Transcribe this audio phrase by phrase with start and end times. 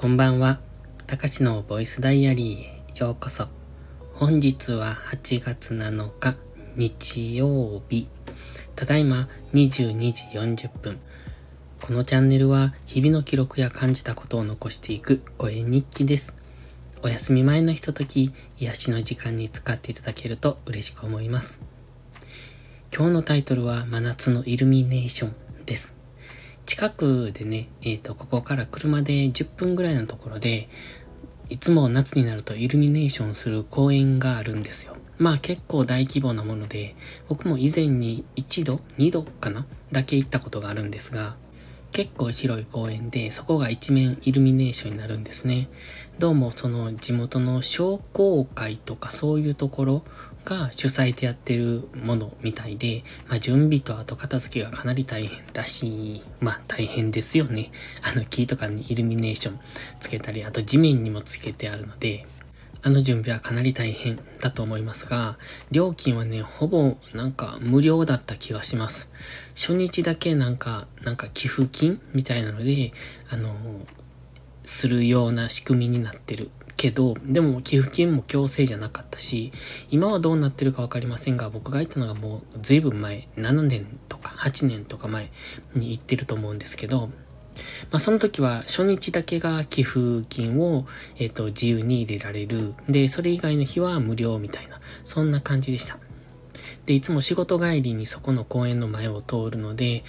[0.00, 0.60] こんばんは。
[1.08, 3.48] たかしのボイスダイアリーへようこそ。
[4.14, 6.36] 本日は8月7日
[6.76, 8.08] 日曜日。
[8.76, 11.00] ただいま22時40分。
[11.82, 16.36] このチャンネルは日々の記録や感じたことを残していく声日記です。
[17.02, 18.30] お休み前のひととき、
[18.60, 21.60] 癒しの時間に使っていただけると嬉しく思います。
[22.96, 25.34] 今日のタイトルは真夏のイルミネーション
[25.66, 25.97] です。
[26.68, 30.68] 近くでね、えっ、ー、と、ここから車で10分ぐらいのところで、
[31.48, 34.94] いつも夏になるとイルミネーションする公園があるんですよ。
[35.16, 36.94] まあ結構大規模なもので、
[37.26, 41.36] 僕も以前に1度 ?2 度かなだけ行ったことがあるんですが、
[41.90, 45.70] 結構広い公園で、そこが一面イルミネーションになるんですね。
[46.18, 50.02] どうもその地元の商工会とかそういうところ
[50.44, 56.22] が主催でやってるものみたいで、まあ準備とあと片付けがかなり大変らしい。
[56.40, 57.70] まあ大変ですよね。
[58.02, 59.60] あの木とかにイルミネーション
[60.00, 62.26] つけたり、あと地面にもつけてあるので、
[62.82, 65.38] あの準備はかなり大変だと思いますが、
[65.70, 69.08] 料金はね、ほぼなんか無料だった気がします。
[69.54, 72.92] 初日だけなんか、なんか寄付金みたいなので、
[73.30, 73.54] あの、
[74.68, 79.50] するような仕組みになってるけど、でも寄付金も強制じゃなかったし、
[79.90, 85.30] 今はどうなってるかわかりませんが、僕が行ったのがもう随分前、7年とか8年とか前
[85.74, 87.08] に行ってると思うんですけど、
[87.90, 92.74] まあその時は初日だけが寄付金を、えっ、ー、と、自由に入れられる。
[92.90, 95.98] で、それ以外の日は無料みたいな、そんな感じでした。
[96.88, 100.04] で、いつも仕事帰りにそこの公園の前を通るので、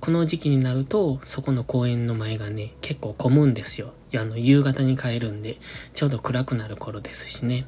[0.00, 3.92] この時期になると、そこの公園の前がね、結構混むんですよ。
[4.16, 5.58] あの、夕方に帰るんで、
[5.94, 7.66] ちょうど暗くなる頃ですしね。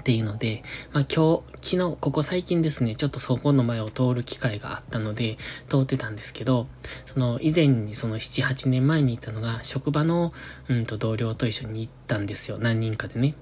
[0.00, 5.38] っていうので、まあ今日、昨日、ここ最近ですね、ちょっとそこの前を通る機会があったので、
[5.70, 6.66] 通ってたんですけど、
[7.06, 10.34] その以前にその7、8年前に行ったのが、職場の、
[10.68, 12.58] うんと同僚と一緒に行ったんですよ。
[12.60, 13.34] 何人かでね。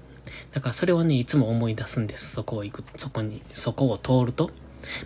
[0.51, 2.31] だからそれをね、いつも思い出すんです。
[2.31, 4.51] そこを行く、そこに、そこを通ると。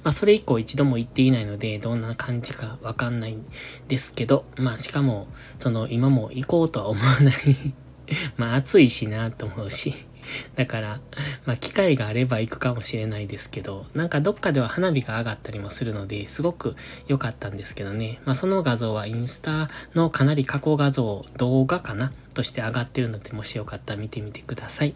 [0.03, 3.45] まあ、それ以降一度も行っていないので、どんな感じかわかんないん
[3.87, 7.33] ですけど、まあ、しかも、その、今も行こうとは思わない
[8.37, 9.93] まあ、暑いしなと思うし。
[10.55, 10.99] だから、
[11.45, 16.75] まあ、機会があれば行くかもしれないですけど、なんかどっかでは花火が上がったりもするので、すごく
[17.07, 18.19] 良かったんですけどね。
[18.25, 22.11] まあ、その画像はインスタのかなり加工画像、動画かな？
[22.33, 24.95] として上がってるので、もしよかったら見てみてください。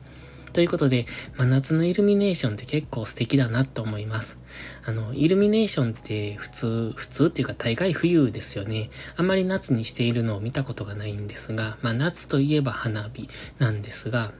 [0.53, 4.37] ということで、真夏のイルミネーションって結構素敵だなと思います。
[4.85, 8.91] あの、イルミネーションって普通、普通っていうか大概冬ですよね。
[9.17, 13.27] あんまり夏にしているのを見たことがないんですが、まあ夏といえば花火
[13.57, 14.31] なんですが、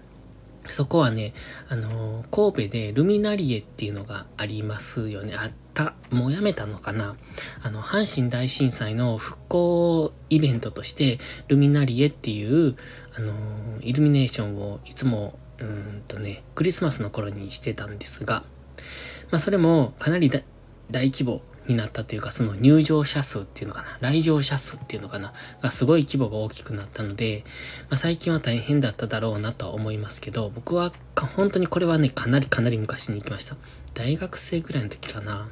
[0.69, 1.33] そこはね、
[1.67, 5.35] あのー、神戸でルミナリエっていうのがありますよね。
[5.35, 5.93] あった。
[6.09, 7.15] もうやめたのかな
[7.61, 12.75] あの、阪神大震災の復興イベントとして、ルミナリエっていう、
[13.15, 18.43] あのー、イルミネーションをいつも、うんとね、クリスマスの頃にしてたんですが、
[19.31, 20.43] まあそれもかなり大
[21.11, 27.43] 規模になったというか、その入場者数っていうのかな、来場者数っていうのかな、がすごい規模が大きくなったので、
[27.89, 30.91] まあ、最近は大変だっただろうなとは思いますけど、僕は
[31.35, 33.55] 本当にこれはね、かなりかなり昔に行きました。
[33.93, 35.47] 大学生ぐらいの時かな。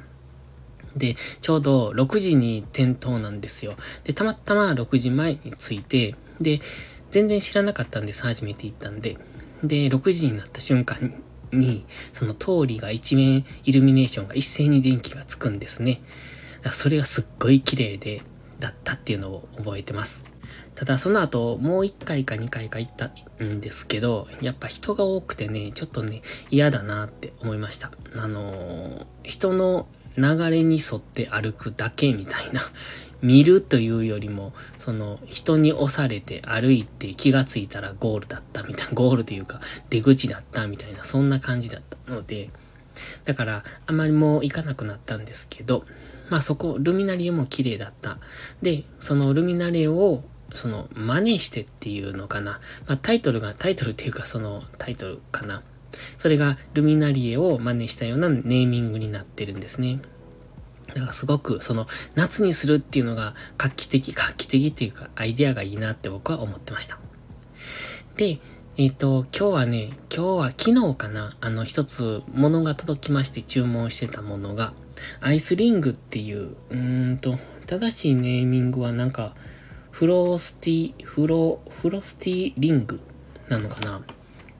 [0.96, 3.74] で、ちょうど6時に点灯なんですよ。
[4.04, 6.60] で、たまたま6時前に着いて、で、
[7.10, 9.16] 全然知らなかったんです、初めて行ったんで。
[9.62, 11.14] で、6時になった瞬間に、
[11.52, 16.00] にその通りが一面イルミネーションが一斉に電気がつくんですね。
[16.58, 18.22] だからそれがすっごい綺麗で、
[18.58, 20.24] だったっていうのを覚えてます。
[20.74, 23.10] ただその後、もう一回か二回か行った
[23.44, 27.92] んですけど、やっぱ人が多くてね、ちょっとね、嫌だなって思いました。
[28.16, 29.86] あのー、人の
[30.16, 32.60] 流れに沿って歩くだけみたいな
[33.22, 39.60] 見るというよりも、その人に押されて歩いて気がついたらゴールだったみたいな、 ゴールというか
[39.90, 42.50] 出口だったみたいな、そんな感じだったので、
[43.24, 45.84] だからあまりもう行かなくなったんですけど、
[46.28, 48.18] まあそこ、ルミナリエも綺麗だった。
[48.62, 52.60] で、そのルミナリエをその真似してっていうのかな。
[52.86, 55.62] まあタイトルが、タイトルっていうかそのタイトルかな。
[56.16, 60.00] それがルミナリエを真似したようなネーミングになってるんですね。
[60.88, 66.98] だからすごく、その、夏にするっていうのが画期的、画期的っていうか、アイデアがいいなって僕は思ってました。
[68.16, 68.40] で、
[68.76, 74.72] えっ、ー、と、今日はね、今日は昨日かな、あの、一つ、物が届きまして注文してたものが、
[75.20, 79.34] アイスリングっていう、うーんと、正しいネーミングはなんか、
[79.90, 83.00] フロースティ、フロ、フロスティリング
[83.48, 84.02] なのかな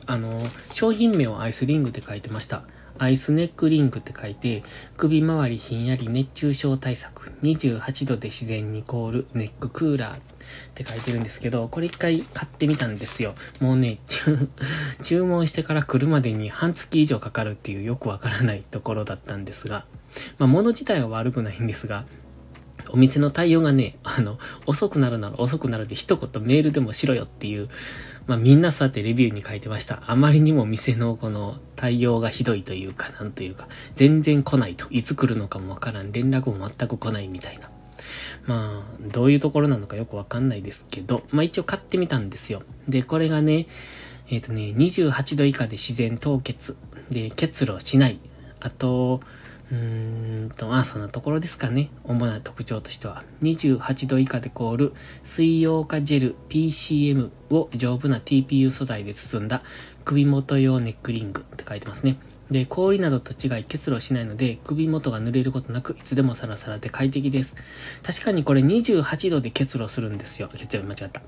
[0.06, 0.40] あの、
[0.70, 2.64] 商品名はアイスリングって書いてました。
[3.02, 4.62] アイスネックリングって書いて、
[4.96, 10.20] 首周りひんやり熱中症対策、28度で自然に凍るネッククーラーっ
[10.74, 13.34] て書いてるんですけど、これ一回買ってみたんですよ。
[13.58, 13.98] もうね、
[15.02, 19.84] 注 文してから来るまでに半月以上かかるっていうよくわからないところだったんですが、
[20.38, 22.04] まあ物自体は悪くないんですが、
[22.92, 27.68] お店の対応がね、あの、遅くなるなら遅くなるで一言メールでもしろよっていう、
[28.26, 30.02] まあみんなそうやってレビューに書いてました。
[30.06, 33.66] あまりにも店のこの対応がひどいというか、なんというか、
[33.96, 34.86] 全然来ないと。
[34.90, 36.12] いつ来るのかもわからん。
[36.12, 37.70] 連絡も全く来ないみたいな。
[38.46, 42.62] まあ、どういうところなのかよくわかんないですけど、まあ一応買ってみたんですよ。
[42.88, 43.66] で、これがね、
[44.30, 46.76] えっ、ー、とね、28度以下で自然凍結。
[47.10, 48.18] で、結露しない。
[48.60, 49.20] あと、
[49.72, 51.88] うーんと、まあそんなところですかね。
[52.04, 53.24] 主な特徴としては。
[53.40, 54.92] 28度以下で凍る
[55.24, 59.62] 水溶化ジェル PCM を丈夫な TPU 素材で包んだ
[60.04, 62.18] 首元用ネックリングって書いてますね。
[62.50, 67.56] で、氷などと違い結露しないので、首元が濡れることなく、いつでもサラサラで快適です。
[68.02, 70.50] 確かにこれ28度で結露するんですよ。
[70.52, 71.22] 結露間違った。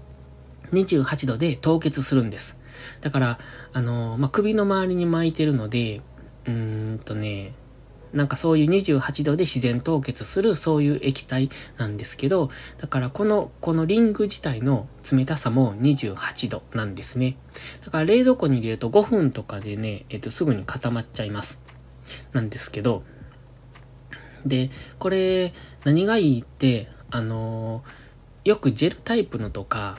[0.72, 2.58] 28度で凍結するんです。
[3.00, 3.38] だから、
[3.72, 6.02] あの、まあ、首の周りに巻いてるので、
[6.44, 7.54] うーんとね、
[8.14, 17.36] なんかそういう28度で自然凍結するそういう液体なんですけど、だからこの、このリング自体の冷たさも28度なんですね。
[17.84, 21.60] だから冷蔵庫に入れると5分とかでね、えっと、すぐに固まっちゃいます。
[22.32, 23.02] なんですけど、
[24.46, 25.52] で、これ、
[25.84, 29.96] 何がいいって、あのー、よくジェルタイプのとか、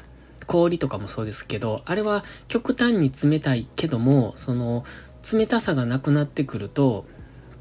[0.48, 4.86] 氷とかもそうですけど、あれは極端に冷たいけども、その、
[5.34, 7.06] 冷たさがなくなってくると、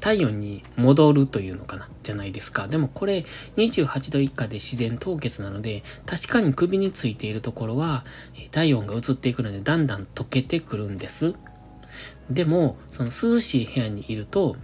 [0.05, 2.67] 体温に戻るというのかなじゃないですか。
[2.67, 3.25] でもこれ
[3.55, 8.05] 28度以下で自然凍結なので、確かに首についているところは
[8.51, 11.33] 体温が移っていくのでだんだん溶けてくるんです。
[12.29, 14.57] でも、その涼しい部屋にいると、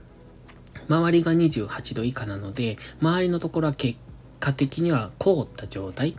[0.87, 3.97] 周りが28度以下なので、周りのところは結
[4.39, 6.15] 果的には凍った状態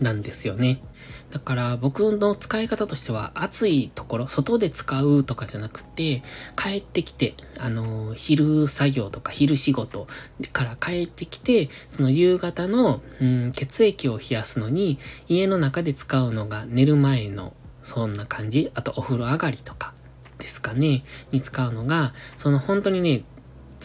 [0.00, 0.82] なんですよね。
[1.30, 6.22] だから僕の使い方としては暑いところ、外で使うとかじゃなくて、
[6.56, 10.06] 帰ってきて、あの、昼作業とか昼仕事
[10.52, 14.98] から帰ってきて、その夕方の、うん、血液を冷やすのに、
[15.28, 17.52] 家の中で使うのが寝る前の、
[17.82, 18.70] そんな感じ。
[18.74, 19.92] あとお風呂上がりとか
[20.38, 23.22] ですかね、に使うのが、その本当にね、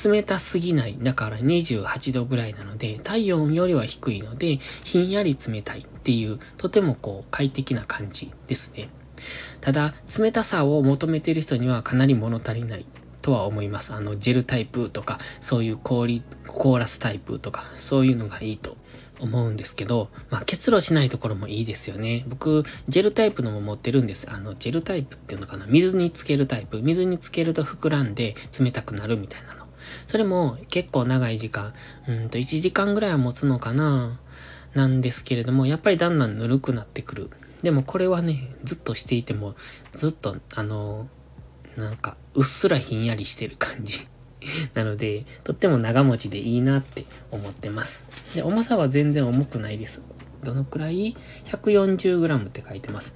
[0.04, 0.98] 冷たすぎない。
[1.02, 8.90] だから28度ぐらいなので、体温よりは低いので、ひんやり冷たいっていう、とてもこう、快適な感じですね。
[9.62, 12.86] ただ、冷たさを求めている人にはかなり物足りない
[13.22, 13.94] とは思います。
[13.94, 18.78] あの、ジェルタイプとか、そういう氷、コーラスタイプとか、そういうのがいいと
[19.20, 22.26] 思うんですけど、まあ、結露しないところもいいですよね。
[22.28, 24.30] 僕、ジェルタイプのも持ってるんです。
[24.30, 26.82] あの、ジェルタイプっていうのかな水につけるタイプ。
[26.82, 29.63] 水につけると膨らんで冷たくなるみたいなの。
[30.08, 31.74] それも結構長い時間、
[32.08, 34.20] うんと1時間ぐらいは持つのかな
[34.74, 37.30] なんですけれども、やっぱりだんだんぬるくなってくる。
[37.62, 39.56] でもこれはね、ずっとしていても、
[39.94, 41.08] ずっと、あの、
[41.78, 44.08] なんか、うっすらひんやりしてる感じ。
[44.74, 48.04] なので、とっても長持ちでいいなって思ってます。
[48.36, 50.02] で、重さは全然重くないです。
[50.44, 53.14] どのくらい ?140g って書いてます。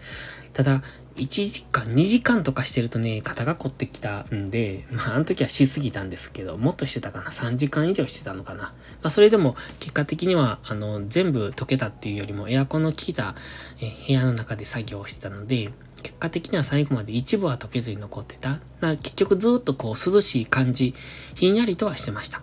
[0.53, 0.83] ただ、
[1.17, 8.73] 1時間、2時間とかしてるとね、肩が凝ってきたんで、まあ、あの時はしすぎたんですけど、もっとしてたかな ?3 時間以上してたのかなま
[9.03, 13.35] あ、それでも、結果的には、あの、全部溶けたっていうよりも、エアコンの効いた、
[13.81, 15.71] え部屋の中で作業をしてたので、
[16.03, 18.59] 結果的には最後まで一部は溶けずに残ってた。
[18.79, 20.93] な結局ずっとこう、涼しい感じ、
[21.35, 22.41] ひんやりとはしてました。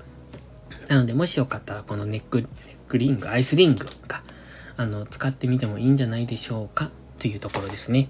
[0.89, 2.49] なので、もしよかったら、このネック、ネッ
[2.89, 4.23] クリング、アイスリングが、
[4.77, 8.09] あの、使ってみてもいいんじゃないでしょうか、というところですね。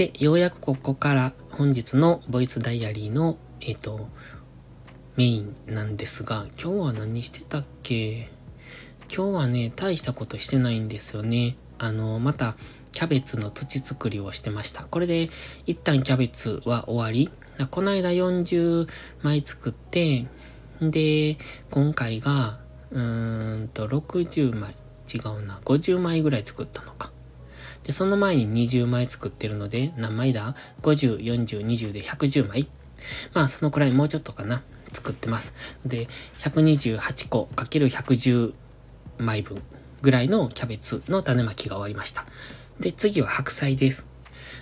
[0.00, 4.08] で、ようやくここから本日のボイスダイアリーの、えっ、ー、と、
[5.16, 8.30] メインなんですが、今日は何してたっけ？
[9.14, 11.54] 今日はね、大したことしてないんですよね。
[11.76, 12.54] あの、また、
[12.92, 14.84] キャベツの土作りをしてました。
[14.84, 15.28] これで、
[15.66, 17.30] 一旦キャベツは終わり。
[17.70, 18.88] この間40
[19.20, 20.24] 枚作って、
[20.80, 21.36] で、
[21.70, 22.58] 今回が、
[22.90, 24.74] うーんと、60枚。
[25.14, 25.60] 違うな。
[25.62, 27.12] 50枚ぐらい作ったのか。
[27.84, 32.68] で、その前に20枚作ってるので、何枚だ ?50、40、20で110枚
[33.32, 34.62] まあ、そのくらいもうちょっとかな。
[34.92, 35.54] 作ってます。
[35.86, 36.08] で、
[36.38, 38.52] 128個かける110
[39.18, 39.62] 枚分
[40.02, 42.24] ぐらいのキャベツの種まきが終わりました。
[42.80, 44.06] で、次は白菜です。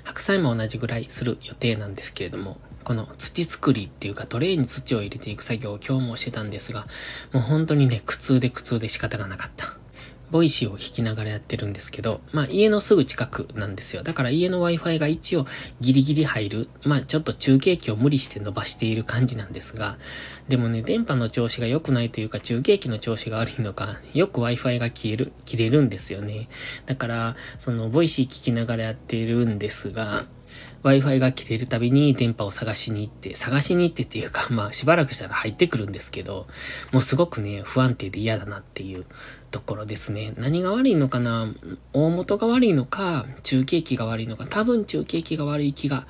[0.05, 6.87] 白菜も同じぐらいする予定なんですけれども、この土作りっていうかトレーに土を入れていく作業を今日もしてたんですが、
[7.33, 9.77] もう本当にね、苦痛で苦痛で仕方がなかった。
[10.31, 14.03] Voicy を聞きながらやってるんですけど、まあ家のすぐ近くなんですよ。
[14.03, 15.47] だから家の Wi-Fi が一応
[15.81, 16.69] ギリギリ入る。
[16.85, 19.97] まあちょっと中継機を無理して伸ばしている感じなんですが、
[20.49, 26.49] でもね、電波の調子が良くないというか中継機の調子が悪いのか、よく Wi-Fi が消える、切れるんですよね。
[26.87, 30.27] だから、その Voicy 聞きながらやっているんですが、
[30.85, 36.47] Wi-Fi が切れるたびに電波を探しに行って、探しに行ってっていうか、まあしばらくしたら入ってくるんですけど、
[36.93, 39.05] もうすごくね、不安定で嫌だなっていう
[39.51, 40.35] ところですね。
[40.37, 41.49] 何が悪いのかな？
[41.93, 46.07] 大元が悪いのか、中継機が悪いのか、多分中継機が悪い気が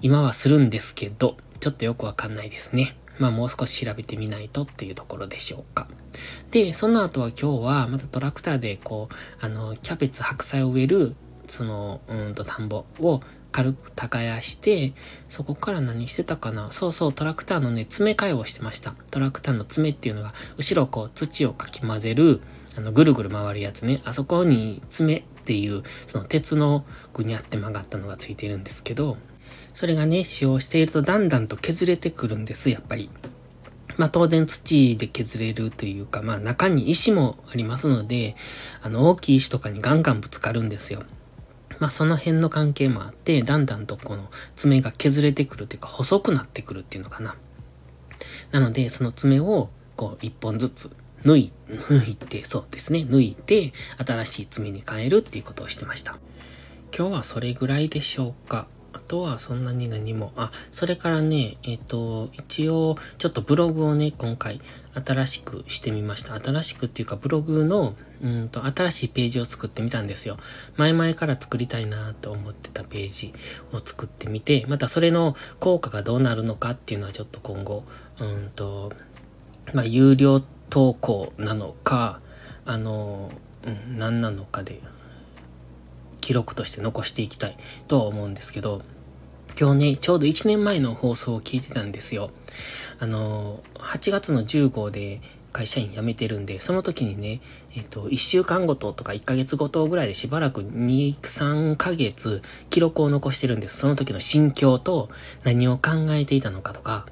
[0.00, 2.96] 今はするんですけど、ちょっとよくわかんないですね。
[3.18, 5.88] まあもう少し調べてみないとっていうところでしょうか。
[6.50, 11.14] で、その後は今日はまたトラクターでこう、あの、キャベツ、白菜を植える、
[11.46, 13.20] その、うんと田んぼを
[13.52, 14.94] 軽く耕して、
[15.28, 16.72] そこから何してたかな？
[16.72, 18.94] そうそう、トラクターのね、詰め替えをしてました。
[19.10, 22.40] トラクターの詰めっていうのが、後ろこう土をかき混ぜる、
[22.76, 24.00] あの、ぐるぐる回るやつね。
[24.04, 29.16] あそこに爪っていう、その鉄のぐにゃって曲がったのがついてるんですけど、
[29.74, 33.10] それがね、使用しているとだんだんと削れてくるんです、やっぱり。
[33.96, 38.36] まあ当然土で削れるというか、まあ中に石もありますので、
[38.82, 41.02] あの大きい石とかにガンガンぶつかるんですよ。
[41.78, 47.36] まあその辺の関係もあって、だんだんとこの爪が削れてくるというか細くなってくるっていうのかな。
[48.52, 50.90] なので、その爪をこう一本ずつ
[51.24, 53.72] 抜い、抜いて、そうですね、抜いて、
[54.04, 56.18] 新しい爪に変えるっていうことをしてました。
[56.96, 58.66] 今日はそれぐらいでしょうか。
[58.92, 60.32] あとはそんなに何も。
[60.34, 64.60] あ、それからね、えっ、ー、と、一応、ちょっとブログをね、今回、
[64.94, 66.34] 新しくしてみました。
[66.34, 70.38] 新しくっていうか、ブログの、うんと、新しいページを作ってみたんですよ。
[70.76, 73.32] 前々から作りたいなと思ってたページ
[73.72, 77.84] を作ってみて、またそれの効果がどうなるのかっていうのはちょっと今後、
[78.18, 78.92] うんと、
[79.72, 82.20] まあ、有料って投稿なのか、
[82.64, 83.30] あの、
[83.64, 84.80] うん、何なのかで、
[86.20, 87.56] 記録として残していきたい
[87.88, 88.82] とは思うんですけど、
[89.60, 92.30] 今日ね、ちょうど1年前の放送を聞いてたんですよ。
[92.98, 95.20] あの、8月の10号で
[95.52, 97.40] 会社員辞めてるんで、その時にね、
[97.74, 103.78] えっ、と、1週間ごととか1ヶ月ごとぐらいでしばらく2、3ヶ月記録を残してるんです。
[103.78, 105.10] その時の心境と
[105.42, 107.06] 何を考えていたのかとか、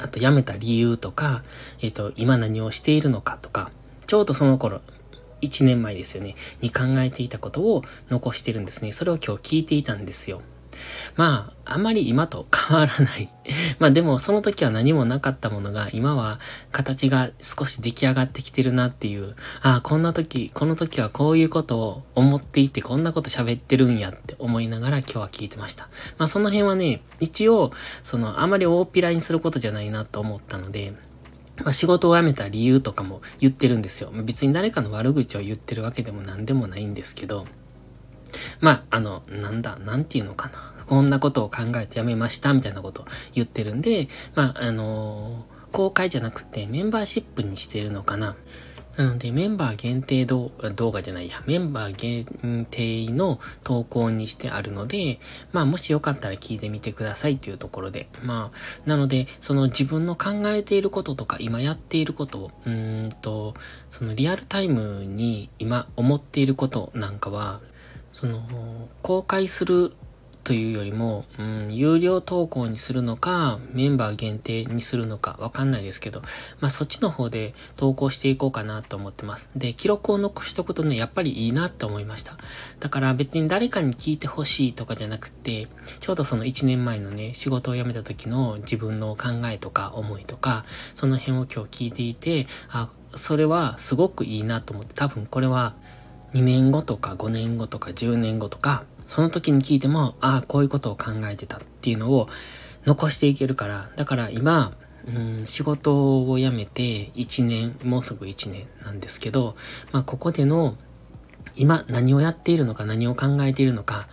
[0.00, 1.42] あと辞めた理由とか、
[1.80, 3.70] えっ、と、今何をしているのかとか、
[4.06, 4.80] ちょうどその頃、
[5.42, 8.92] 1年前ですよね、に考えていたことを残してるんですね。
[8.92, 10.40] それを今日聞いていたんですよ。
[11.16, 13.28] まあ、あまり今と変わらない
[13.78, 16.38] まあでも、その時は何もなかったものが、今は
[16.70, 25.88] 形が少し出来上がってきてるなっていう、ああ、こんな時、この時はこういうことを思っていて、こんなこと喋ってるんやって思いながら今日は聞いてました。
[26.18, 30.92] まあその辺はね、一応、その、あまり大っぴらにすることじゃないなと思ったので、
[31.58, 34.10] まあ、仕事を辞めた理由とかも言ってるんですよ。
[34.24, 37.46] 別に誰かの悪口を言ってるわけでも何でもないんですけど、
[38.60, 40.72] まあ、あの、なんだ、なんていうのかな。
[40.86, 48.36] こんなことを考えて辞めました、みたいなことを言ってるんで、まあ、あのー、公開じゃなくてメンバーシップにしてるのかな。
[48.96, 55.18] なので、メンバー限定動画じゃないや、メンバー限定の投稿にしてあるので、
[55.52, 63.54] まあ、もしよかったら聞いてみてくださいっていうところで、まあ、なので、その自分の考えていることとか、今やっていることを、うんと、
[63.90, 67.60] そのリアルタイムに今思っていることなんかは、
[68.12, 68.40] その、
[69.02, 69.92] 公開する
[70.44, 76.20] というよりも、うん、有料投稿にするのか、メンバー限定にするのかわかんないですけど、
[76.60, 79.50] まあそっちの方で投稿していこうかなと思ってます。
[79.54, 82.38] で、記録を残しとくとね、やっぱりいいなって思いました。
[82.80, 85.68] だから別に誰かに聞いてほしいとかじゃなくて、
[86.00, 90.64] ちょうどその1年前のね、仕事を辞めた時の自分の考えとか思いとか、
[90.96, 95.74] その辺を今日聞いていて、あ、それはすごくいいなと思って、多分これは
[96.34, 102.28] 2年後とか5年後とか10年後とか、その時に聞いても、ああ、こういうことを考えてたっていうのを
[102.86, 104.72] 残していけるから、だから今、
[105.06, 105.10] う
[105.42, 109.56] ん、仕事を辞めて1年、もうすぐ1年なんですけど、
[109.92, 110.76] まあここでの
[111.56, 114.06] 今何をやっているのか何を考えているのか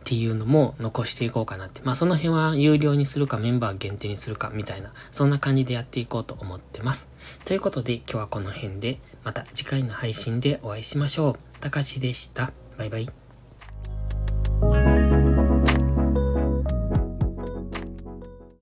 [0.00, 1.80] っていうのも残していこうかなって。
[1.82, 7.10] まあその辺は有料にするかメンバー限定にするかみたいな、そんな感じでやっていこうと思ってます。
[7.44, 11.60] ということで今日はこの辺で、また次回の配信でお会いしましょう。
[11.60, 12.52] たかしでした。
[12.76, 13.23] バイバイ。